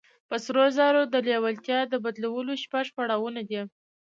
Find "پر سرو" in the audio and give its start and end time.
0.27-0.65